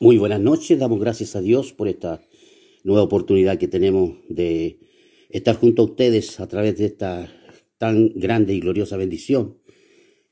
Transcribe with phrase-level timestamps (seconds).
[0.00, 2.20] Muy buenas noches, damos gracias a Dios por esta
[2.82, 4.80] nueva oportunidad que tenemos de
[5.30, 7.32] estar junto a ustedes a través de esta
[7.78, 9.56] tan grande y gloriosa bendición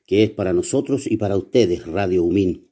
[0.04, 2.66] que es para nosotros y para ustedes, Radio Humín.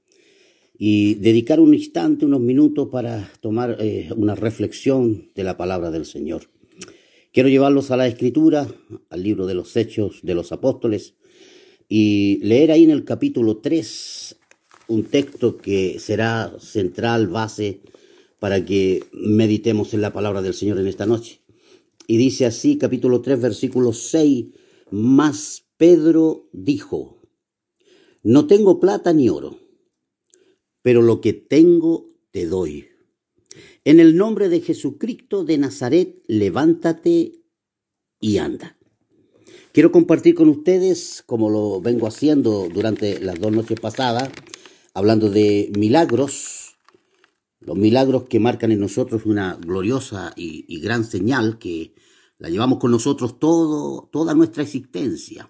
[0.77, 6.07] Y dedicar un instante, unos minutos para tomar eh, una reflexión de la palabra del
[6.07, 6.51] Señor.
[7.33, 8.67] Quiero llevarlos a la escritura,
[9.11, 11.15] al libro de los Hechos de los Apóstoles,
[11.89, 14.40] y leer ahí en el capítulo 3
[14.91, 17.81] un texto que será central, base,
[18.41, 21.43] para que meditemos en la palabra del Señor en esta noche.
[22.09, 24.47] Y dice así, capítulo 3, versículo 6,
[24.91, 27.23] más Pedro dijo,
[28.25, 29.61] no tengo plata ni oro,
[30.83, 32.89] pero lo que tengo te doy.
[33.85, 37.45] En el nombre de Jesucristo de Nazaret, levántate
[38.19, 38.77] y anda.
[39.73, 44.31] Quiero compartir con ustedes, como lo vengo haciendo durante las dos noches pasadas,
[45.01, 46.77] hablando de milagros,
[47.61, 51.95] los milagros que marcan en nosotros una gloriosa y, gran señal que
[52.37, 55.49] la llevamos con nosotros todo, toda nuestra existencia.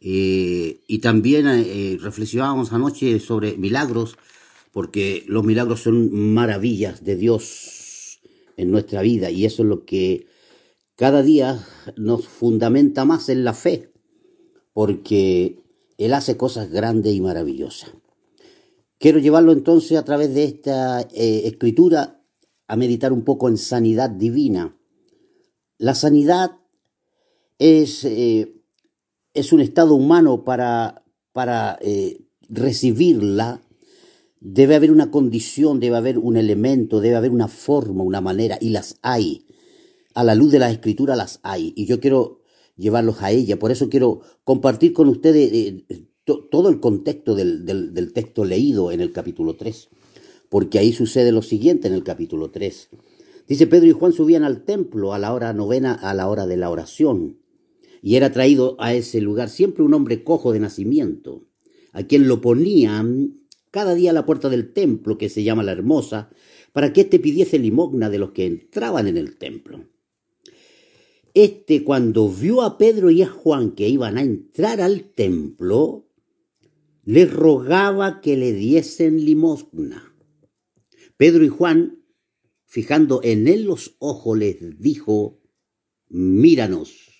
[0.00, 4.16] Eh, y también eh, reflexionábamos anoche sobre milagros,
[4.72, 8.20] porque los milagros son maravillas de Dios
[8.56, 10.26] en nuestra vida y eso es lo que
[10.96, 11.62] cada día
[11.96, 13.92] nos fundamenta más en la fe,
[14.72, 15.58] porque
[15.98, 17.92] Él hace cosas grandes y maravillosas.
[19.04, 22.24] Quiero llevarlo entonces a través de esta eh, escritura
[22.66, 24.78] a meditar un poco en sanidad divina.
[25.76, 26.52] La sanidad
[27.58, 28.62] es, eh,
[29.34, 33.60] es un estado humano para, para eh, recibirla.
[34.40, 38.70] Debe haber una condición, debe haber un elemento, debe haber una forma, una manera, y
[38.70, 39.44] las hay.
[40.14, 41.74] A la luz de la escritura las hay.
[41.76, 42.40] Y yo quiero
[42.74, 43.58] llevarlos a ella.
[43.58, 45.84] Por eso quiero compartir con ustedes
[46.24, 49.90] todo el contexto del, del, texto leído en el capítulo 3,
[50.48, 52.88] porque ahí sucede lo siguiente en el capítulo 3.
[53.46, 56.56] Dice, Pedro y Juan subían al templo a la hora novena, a la hora de
[56.56, 57.38] la oración,
[58.00, 61.46] y era traído a ese lugar siempre un hombre cojo de nacimiento,
[61.92, 63.40] a quien lo ponían
[63.70, 66.30] cada día a la puerta del templo, que se llama la Hermosa,
[66.72, 69.84] para que éste pidiese limosna de los que entraban en el templo.
[71.34, 76.06] Este, cuando vio a Pedro y a Juan que iban a entrar al templo,
[77.04, 80.14] le rogaba que le diesen limosna.
[81.16, 82.04] Pedro y Juan,
[82.64, 85.40] fijando en él los ojos, les dijo,
[86.08, 87.10] míranos.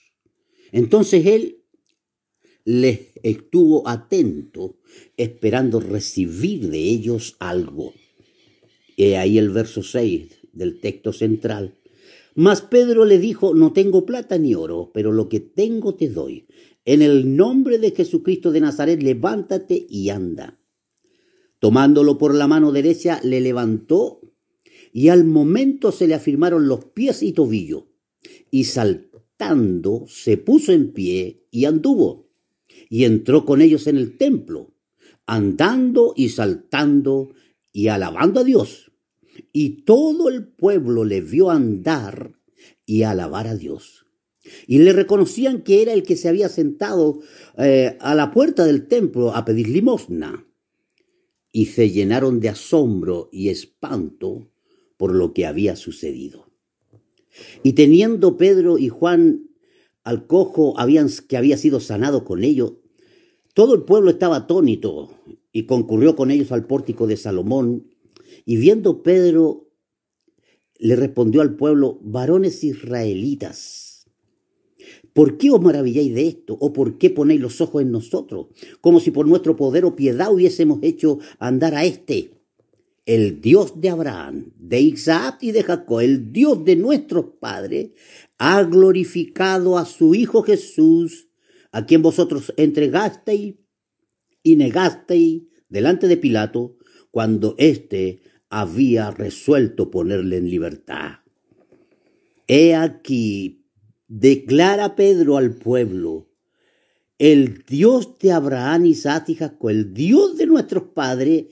[0.72, 1.64] Entonces él
[2.64, 4.78] les estuvo atento,
[5.16, 7.92] esperando recibir de ellos algo.
[8.96, 11.78] He ahí el verso 6 del texto central.
[12.34, 16.46] Mas Pedro le dijo, no tengo plata ni oro, pero lo que tengo te doy.
[16.86, 20.58] En el nombre de Jesucristo de Nazaret, levántate y anda.
[21.58, 24.20] Tomándolo por la mano derecha, le levantó
[24.92, 27.88] y al momento se le afirmaron los pies y tobillo.
[28.50, 32.28] Y saltando, se puso en pie y anduvo.
[32.90, 34.74] Y entró con ellos en el templo,
[35.26, 37.30] andando y saltando
[37.72, 38.92] y alabando a Dios.
[39.52, 42.38] Y todo el pueblo le vio andar
[42.84, 44.03] y alabar a Dios
[44.66, 47.20] y le reconocían que era el que se había sentado
[47.58, 50.46] eh, a la puerta del templo a pedir limosna.
[51.52, 54.50] Y se llenaron de asombro y espanto
[54.96, 56.50] por lo que había sucedido.
[57.62, 59.50] Y teniendo Pedro y Juan
[60.02, 60.74] al cojo
[61.28, 62.74] que había sido sanado con ellos,
[63.54, 65.16] todo el pueblo estaba atónito
[65.52, 67.88] y concurrió con ellos al pórtico de Salomón.
[68.44, 69.70] Y viendo Pedro,
[70.78, 73.93] le respondió al pueblo, varones israelitas,
[75.14, 76.58] ¿Por qué os maravilláis de esto?
[76.60, 78.48] ¿O por qué ponéis los ojos en nosotros?
[78.80, 82.32] Como si por nuestro poder o piedad hubiésemos hecho andar a este.
[83.06, 87.90] El Dios de Abraham, de Isaac y de Jacob, el Dios de nuestros padres,
[88.38, 91.28] ha glorificado a su Hijo Jesús,
[91.70, 93.54] a quien vosotros entregasteis
[94.42, 96.76] y negasteis delante de Pilato,
[97.10, 101.18] cuando éste había resuelto ponerle en libertad.
[102.48, 103.63] He aquí,
[104.08, 106.28] declara Pedro al pueblo,
[107.18, 111.46] el Dios de Abraham, Isaac y Jacob, el Dios de nuestros padres,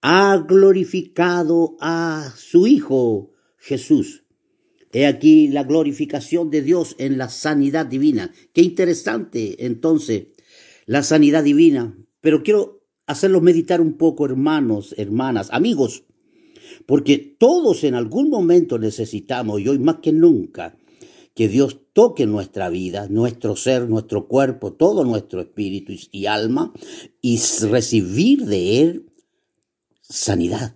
[0.00, 4.24] ha glorificado a su Hijo Jesús.
[4.92, 8.32] He aquí la glorificación de Dios en la sanidad divina.
[8.52, 10.26] Qué interesante entonces
[10.86, 11.96] la sanidad divina.
[12.20, 16.04] Pero quiero hacerlos meditar un poco, hermanos, hermanas, amigos,
[16.86, 20.76] porque todos en algún momento necesitamos, y hoy más que nunca,
[21.34, 26.72] que Dios toque nuestra vida, nuestro ser, nuestro cuerpo, todo nuestro espíritu y alma,
[27.20, 29.06] y recibir de Él
[30.02, 30.74] sanidad.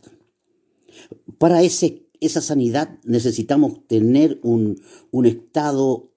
[1.38, 4.80] para ese, esa sanidad necesitamos tener un,
[5.10, 6.12] un estado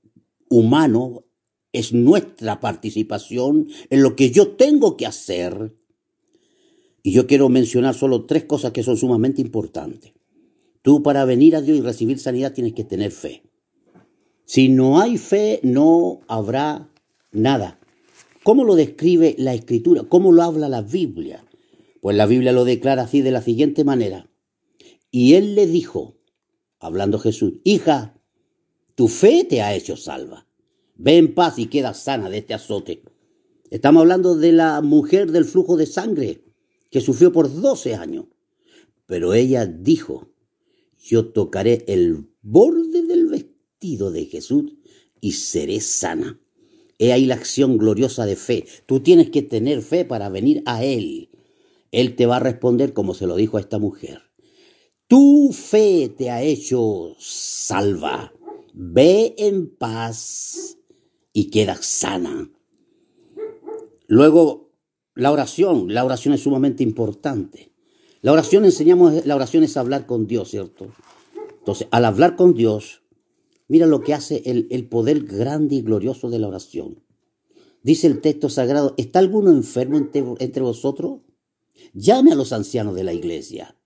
[0.49, 1.25] humano,
[1.71, 5.75] es nuestra participación en lo que yo tengo que hacer.
[7.03, 10.13] Y yo quiero mencionar solo tres cosas que son sumamente importantes.
[10.81, 13.43] Tú para venir a Dios y recibir sanidad tienes que tener fe.
[14.49, 16.89] Si no hay fe, no habrá
[17.31, 17.79] nada.
[18.41, 20.05] ¿Cómo lo describe la Escritura?
[20.09, 21.45] ¿Cómo lo habla la Biblia?
[22.01, 24.27] Pues la Biblia lo declara así de la siguiente manera.
[25.11, 26.17] Y él le dijo,
[26.79, 28.19] hablando Jesús, hija,
[28.95, 30.47] tu fe te ha hecho salva.
[30.95, 33.03] Ve en paz y queda sana de este azote.
[33.69, 36.43] Estamos hablando de la mujer del flujo de sangre
[36.89, 38.25] que sufrió por 12 años.
[39.05, 40.31] Pero ella dijo,
[40.97, 43.48] yo tocaré el borde del vestido
[43.79, 44.73] de Jesús
[45.21, 46.39] y seré sana.
[46.97, 48.65] He ahí la acción gloriosa de fe.
[48.85, 51.29] Tú tienes que tener fe para venir a Él.
[51.91, 54.21] Él te va a responder como se lo dijo a esta mujer.
[55.07, 58.33] Tu fe te ha hecho salva.
[58.73, 60.77] Ve en paz
[61.31, 62.51] y queda sana.
[64.07, 64.73] Luego,
[65.15, 65.93] la oración.
[65.93, 67.71] La oración es sumamente importante.
[68.21, 70.87] La oración enseñamos, la oración es hablar con Dios, ¿cierto?
[71.59, 73.01] Entonces, al hablar con Dios,
[73.69, 77.01] mira lo que hace el, el poder grande y glorioso de la oración.
[77.81, 81.21] Dice el texto sagrado, ¿está alguno enfermo entre, entre vosotros?
[81.93, 83.77] Llame a los ancianos de la iglesia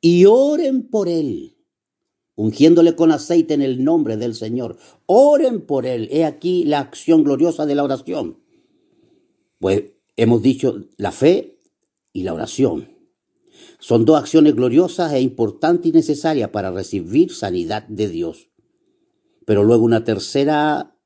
[0.00, 1.56] y oren por él,
[2.34, 4.76] ungiéndole con aceite en el nombre del Señor.
[5.06, 6.08] Oren por él.
[6.10, 8.38] He aquí la acción gloriosa de la oración.
[9.58, 11.58] Pues hemos dicho la fe
[12.12, 12.93] y la oración.
[13.84, 18.48] Son dos acciones gloriosas e importantes y necesarias para recibir sanidad de Dios.
[19.44, 20.96] Pero luego una tercera,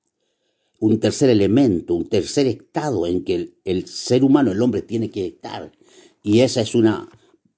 [0.78, 5.26] un tercer elemento, un tercer estado en que el, ser humano, el hombre, tiene que
[5.26, 5.72] estar.
[6.22, 7.08] Y esa es una,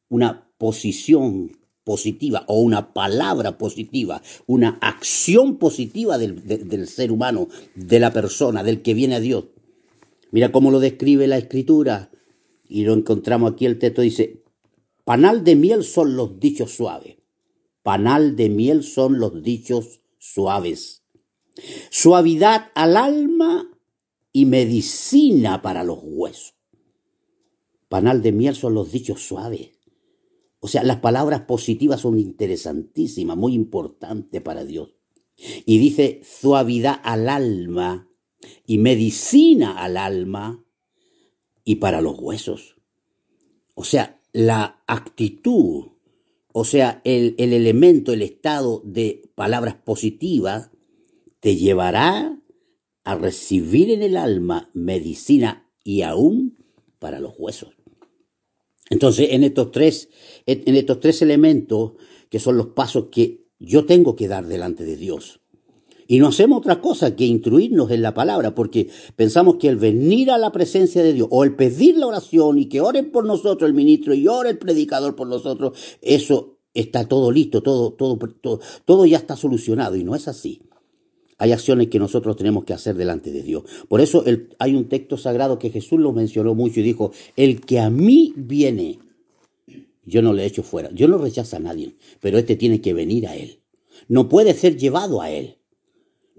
[0.08, 1.52] una posición
[1.84, 8.62] positiva o una palabra positiva, una acción positiva del, del, ser humano, de la persona,
[8.62, 9.48] del que viene a Dios.
[10.30, 12.10] Mira cómo lo describe la escritura
[12.70, 14.40] y lo encontramos aquí, el texto dice,
[15.10, 17.16] Panal de miel son los dichos suaves.
[17.82, 21.02] Panal de miel son los dichos suaves.
[21.90, 23.76] Suavidad al alma
[24.30, 26.54] y medicina para los huesos.
[27.88, 29.72] Panal de miel son los dichos suaves.
[30.60, 34.94] O sea, las palabras positivas son interesantísimas, muy importantes para Dios.
[35.66, 38.08] Y dice suavidad al alma
[38.64, 40.64] y medicina al alma
[41.64, 42.76] y para los huesos.
[43.74, 45.88] O sea, la actitud,
[46.52, 50.70] o sea, el, el elemento, el estado de palabras positivas,
[51.40, 52.38] te llevará
[53.04, 56.58] a recibir en el alma medicina y aún
[56.98, 57.74] para los huesos.
[58.90, 60.08] Entonces, en estos tres,
[60.46, 61.92] en estos tres elementos,
[62.28, 65.39] que son los pasos que yo tengo que dar delante de Dios,
[66.10, 70.32] y no hacemos otra cosa que instruirnos en la palabra, porque pensamos que el venir
[70.32, 73.68] a la presencia de Dios o el pedir la oración y que oren por nosotros
[73.68, 78.18] el ministro y ore el predicador por nosotros, eso está todo listo, todo, todo,
[78.84, 80.62] todo, ya está solucionado y no es así.
[81.38, 83.62] Hay acciones que nosotros tenemos que hacer delante de Dios.
[83.86, 84.24] Por eso
[84.58, 88.32] hay un texto sagrado que Jesús lo mencionó mucho y dijo, el que a mí
[88.34, 88.98] viene,
[90.04, 90.90] yo no le echo fuera.
[90.92, 93.60] Yo no rechazo a nadie, pero este tiene que venir a Él.
[94.08, 95.59] No puede ser llevado a Él.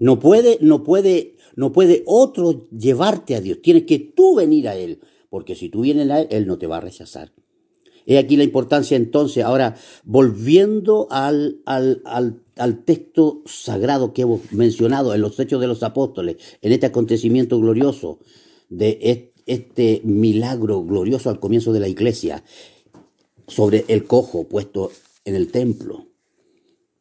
[0.02, 3.62] No puede, no puede, no puede otro llevarte a Dios.
[3.62, 4.98] Tienes que tú venir a Él,
[5.30, 7.32] porque si tú vienes a Él, Él no te va a rechazar.
[8.04, 14.52] He aquí la importancia entonces, ahora volviendo al, al, al, al, texto sagrado que hemos
[14.52, 18.18] mencionado en los Hechos de los Apóstoles, en este acontecimiento glorioso
[18.70, 22.42] de este milagro glorioso al comienzo de la iglesia,
[23.46, 24.90] sobre el cojo puesto
[25.24, 26.08] en el templo.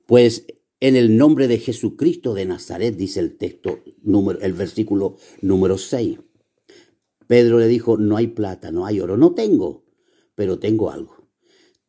[0.05, 0.45] Pues
[0.81, 6.17] en el nombre de Jesucristo de Nazaret, dice el texto, número, el versículo número 6.
[7.27, 9.85] Pedro le dijo, no hay plata, no hay oro, no tengo,
[10.35, 11.29] pero tengo algo.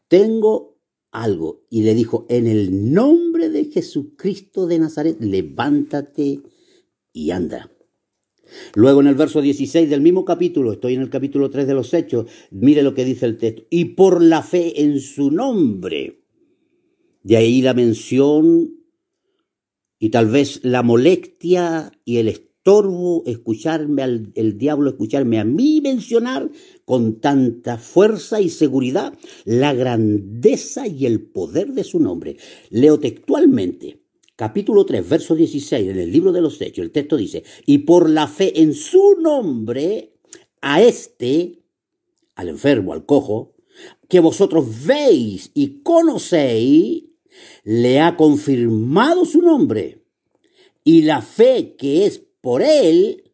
[0.09, 0.79] Tengo
[1.11, 1.65] algo.
[1.71, 6.43] Y le dijo, en el nombre de Jesucristo de Nazaret, levántate
[7.15, 7.73] y anda.
[8.75, 11.95] Luego en el verso 16 del mismo capítulo, estoy en el capítulo 3 de los
[11.95, 16.23] Hechos, mire lo que dice el texto, y por la fe en su nombre.
[17.23, 18.82] De ahí la mención
[20.03, 25.81] y tal vez la molestia y el estorbo escucharme al el diablo escucharme a mí
[25.81, 26.51] mencionar
[26.85, 32.37] con tanta fuerza y seguridad la grandeza y el poder de su nombre.
[32.71, 34.03] Leo textualmente
[34.35, 38.11] capítulo 3, verso 16 en el libro de los Hechos, el texto dice, y por
[38.11, 40.17] la fe en su nombre,
[40.63, 41.63] a este,
[42.35, 43.55] al enfermo, al cojo,
[44.09, 47.12] que vosotros veis y conocéis,
[47.65, 50.05] le ha confirmado su nombre.
[50.85, 53.33] Y la fe que es por él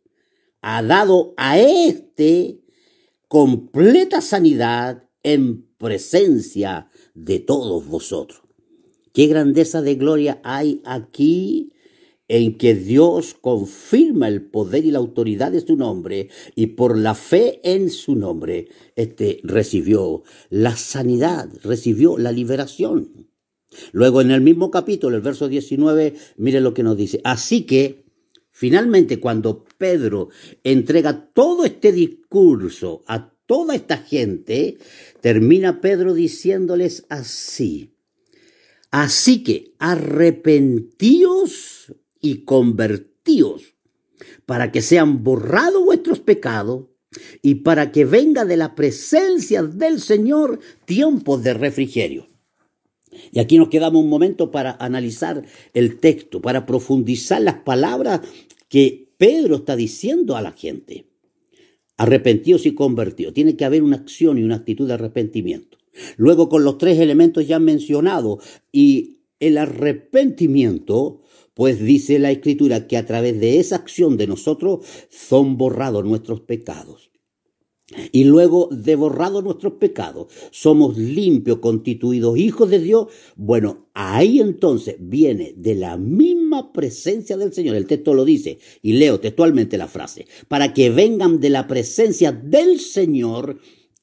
[0.60, 2.60] ha dado a éste
[3.28, 8.42] completa sanidad en presencia de todos vosotros.
[9.12, 11.72] Qué grandeza de gloria hay aquí
[12.28, 17.14] en que Dios confirma el poder y la autoridad de su nombre y por la
[17.14, 23.27] fe en su nombre, este recibió la sanidad, recibió la liberación.
[23.92, 27.20] Luego en el mismo capítulo, el verso 19, mire lo que nos dice.
[27.24, 28.04] Así que,
[28.50, 30.28] finalmente, cuando Pedro
[30.64, 34.78] entrega todo este discurso a toda esta gente,
[35.20, 37.94] termina Pedro diciéndoles así.
[38.90, 43.74] Así que arrepentíos y convertíos
[44.46, 46.86] para que sean borrados vuestros pecados
[47.42, 52.27] y para que venga de la presencia del Señor tiempo de refrigerio.
[53.32, 55.44] Y aquí nos quedamos un momento para analizar
[55.74, 58.20] el texto, para profundizar las palabras
[58.68, 61.06] que Pedro está diciendo a la gente.
[61.96, 63.34] Arrepentidos y convertidos.
[63.34, 65.78] Tiene que haber una acción y una actitud de arrepentimiento.
[66.16, 71.22] Luego con los tres elementos ya mencionados y el arrepentimiento
[71.58, 76.40] pues dice la Escritura que a través de esa acción de nosotros son borrados nuestros
[76.40, 77.07] pecados.
[78.12, 83.06] Y luego de borrados nuestros pecados, somos limpios, constituidos hijos de Dios.
[83.34, 87.76] Bueno, ahí entonces viene de la misma presencia del Señor.
[87.76, 92.30] El texto lo dice, y leo textualmente la frase, para que vengan de la presencia
[92.30, 93.58] del Señor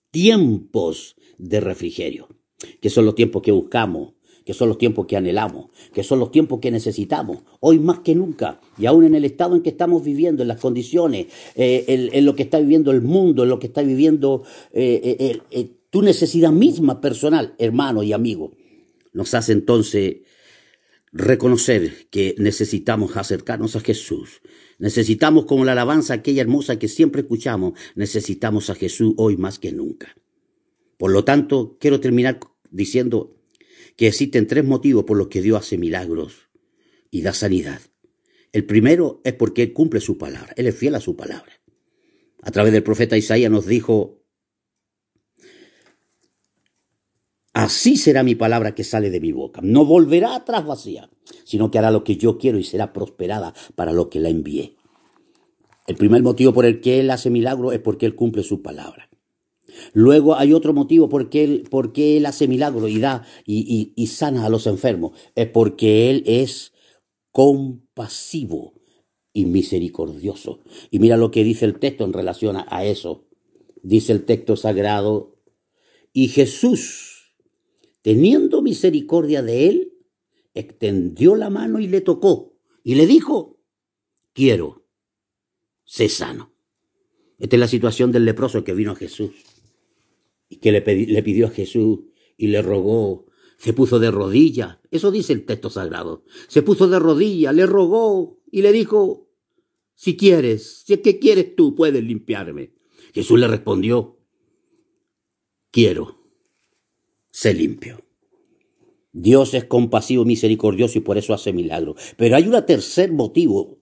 [0.10, 2.27] tiempos de refrigerio,
[2.82, 4.14] que son los tiempos que buscamos
[4.46, 8.14] que son los tiempos que anhelamos, que son los tiempos que necesitamos, hoy más que
[8.14, 12.25] nunca, y aún en el estado en que estamos viviendo, en las condiciones, eh, en,
[12.25, 16.52] lo que está viviendo el mundo, en lo que está viviendo eh, eh, tu necesidad
[16.52, 18.52] misma personal, hermano y amigo,
[19.14, 20.18] nos hace entonces
[21.12, 24.42] reconocer que necesitamos acercarnos a Jesús.
[24.78, 29.72] Necesitamos, como la alabanza aquella hermosa que siempre escuchamos, necesitamos a Jesús hoy más que
[29.72, 30.16] nunca.
[30.98, 33.35] Por lo tanto, quiero terminar diciendo
[33.96, 36.50] que existen tres motivos por los que Dios hace milagros
[37.12, 37.82] y da sanidad.
[38.52, 41.52] El primero es porque Él cumple su palabra, Él es fiel a su palabra.
[42.42, 44.24] A través del profeta Isaías nos dijo,
[47.54, 49.62] así será mi palabra que sale de mi boca.
[49.64, 51.10] No volverá atrás vacía,
[51.44, 54.75] sino que hará lo que yo quiero y será prosperada para lo que la envié.
[55.88, 59.04] El primer motivo por el que Él hace milagros es porque Él cumple su palabra.
[59.96, 64.50] Luego hay otro motivo por qué él, él hace milagros y da y, sana a
[64.50, 65.18] los enfermos.
[65.36, 66.74] Es porque Él es
[67.32, 68.74] compasivo
[69.32, 70.60] y misericordioso.
[70.92, 73.25] Y mira lo que dice el texto en relación a eso.
[73.84, 75.38] Dice el texto sagrado,
[76.12, 77.38] y Jesús,
[78.02, 79.94] teniendo misericordia de él,
[80.54, 83.62] extendió la mano y le tocó y le dijo,
[84.34, 84.86] quiero,
[85.86, 86.52] sé sano.
[87.40, 89.54] Esta es la situación del leproso que vino a Jesús
[90.50, 92.00] y que le, le pidió a Jesús
[92.38, 93.25] y le rogó,
[93.58, 94.82] se puso de rodilla.
[94.92, 96.24] Eso dice el texto sagrado.
[96.48, 99.30] Se puso de rodilla, le rogó y le dijo,
[99.96, 102.74] si quieres, si es que quieres tú, puedes limpiarme.
[103.14, 104.20] Jesús le respondió,
[105.72, 106.20] quiero,
[107.32, 108.04] sé limpio.
[109.14, 111.96] Dios es compasivo, misericordioso y por eso hace milagros.
[112.18, 113.80] Pero hay un tercer motivo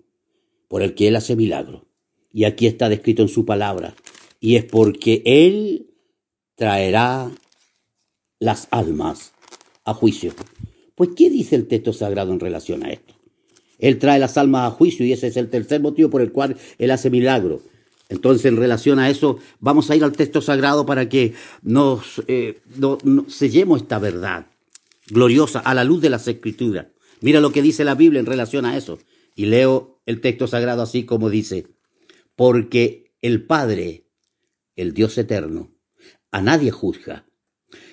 [0.68, 1.84] por el que Él hace milagros.
[2.32, 3.96] Y aquí está descrito en su palabra.
[4.40, 5.93] Y es porque Él
[6.56, 7.32] traerá
[8.40, 9.34] las almas
[9.86, 10.34] a juicio.
[10.96, 13.16] Pues, ¿qué dice el texto sagrado en relación a esto?
[13.80, 16.58] Él trae las almas a juicio y ese es el tercer motivo por el cual
[16.78, 17.62] Él hace milagro.
[18.10, 21.34] Entonces, en relación a eso, vamos a ir al texto sagrado para que
[21.64, 22.62] nos, eh,
[23.28, 24.48] sellemos esta verdad
[25.08, 26.88] gloriosa a la luz de las escrituras.
[27.22, 29.00] Mira lo que dice la Biblia en relación a eso.
[29.36, 31.68] Y leo el texto sagrado así como dice,
[32.36, 34.06] porque el Padre,
[34.76, 35.73] el Dios eterno,
[36.34, 37.28] a nadie juzga,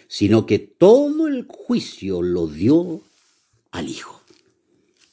[0.09, 3.03] sino que todo el juicio lo dio
[3.71, 4.23] al Hijo.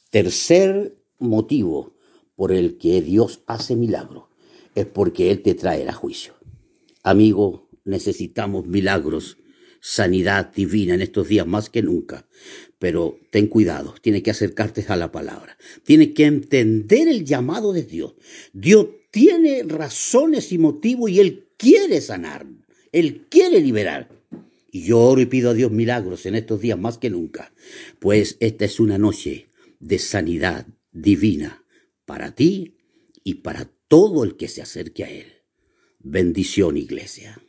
[0.10, 1.93] Tercer motivo
[2.38, 4.29] por el que Dios hace milagro
[4.75, 6.36] es porque Él te traerá juicio.
[7.03, 9.38] Amigo, necesitamos milagros,
[9.81, 12.25] sanidad divina en estos días más que nunca.
[12.79, 15.57] Pero ten cuidado, tienes que acercarte a la palabra.
[15.84, 18.15] Tienes que entender el llamado de Dios.
[18.53, 22.48] Dios tiene razones y motivos y Él quiere sanar.
[23.00, 24.10] Él quiere liberar.
[24.72, 27.54] Y yo oro y pido a Dios milagros en estos días más que nunca,
[28.00, 29.48] pues esta es una noche
[29.80, 31.63] de sanidad divina
[32.06, 32.75] para ti
[33.24, 35.27] y para todo el que se acerque a Él.
[36.00, 37.39] Bendición, iglesia.